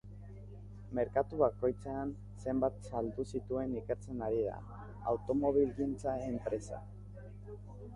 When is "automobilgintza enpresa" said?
5.15-6.87